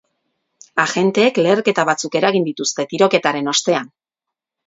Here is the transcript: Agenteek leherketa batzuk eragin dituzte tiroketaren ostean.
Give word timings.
Agenteek 0.83 1.35
leherketa 1.41 1.85
batzuk 1.91 2.17
eragin 2.21 2.49
dituzte 2.49 2.87
tiroketaren 2.95 3.53
ostean. 3.55 3.93